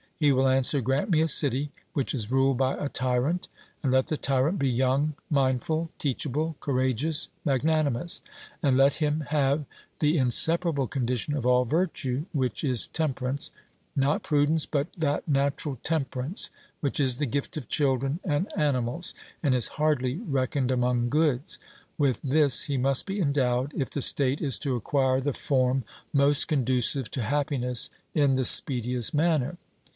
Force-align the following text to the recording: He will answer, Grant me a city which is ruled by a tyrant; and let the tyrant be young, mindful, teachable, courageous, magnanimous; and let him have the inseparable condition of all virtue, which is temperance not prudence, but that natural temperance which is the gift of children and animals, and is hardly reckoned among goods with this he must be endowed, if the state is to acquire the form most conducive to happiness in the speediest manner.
He 0.19 0.31
will 0.31 0.47
answer, 0.47 0.81
Grant 0.81 1.09
me 1.09 1.21
a 1.21 1.27
city 1.27 1.71
which 1.93 2.13
is 2.13 2.29
ruled 2.31 2.57
by 2.57 2.75
a 2.75 2.89
tyrant; 2.89 3.47
and 3.81 3.91
let 3.91 4.07
the 4.07 4.17
tyrant 4.17 4.59
be 4.59 4.69
young, 4.69 5.13
mindful, 5.31 5.89
teachable, 5.99 6.55
courageous, 6.59 7.29
magnanimous; 7.45 8.21
and 8.63 8.77
let 8.77 8.95
him 8.95 9.21
have 9.29 9.65
the 9.99 10.17
inseparable 10.19 10.87
condition 10.87 11.35
of 11.35 11.45
all 11.47 11.65
virtue, 11.65 12.25
which 12.33 12.63
is 12.63 12.87
temperance 12.87 13.49
not 13.95 14.21
prudence, 14.21 14.67
but 14.67 14.87
that 14.97 15.27
natural 15.27 15.79
temperance 15.83 16.51
which 16.81 16.99
is 16.99 17.17
the 17.17 17.25
gift 17.27 17.55
of 17.57 17.67
children 17.69 18.19
and 18.23 18.51
animals, 18.55 19.13
and 19.41 19.55
is 19.55 19.69
hardly 19.79 20.19
reckoned 20.19 20.69
among 20.71 21.09
goods 21.09 21.57
with 21.99 22.19
this 22.23 22.63
he 22.63 22.77
must 22.77 23.05
be 23.07 23.19
endowed, 23.19 23.71
if 23.75 23.89
the 23.89 24.01
state 24.01 24.41
is 24.41 24.57
to 24.59 24.75
acquire 24.75 25.19
the 25.19 25.33
form 25.33 25.83
most 26.13 26.47
conducive 26.47 27.09
to 27.09 27.21
happiness 27.21 27.89
in 28.13 28.35
the 28.35 28.45
speediest 28.45 29.13
manner. 29.15 29.57